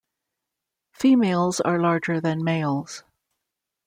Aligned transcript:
Females 0.93 1.59
are 1.61 1.79
larger 1.79 2.19
than 2.19 2.43
males. 2.43 3.03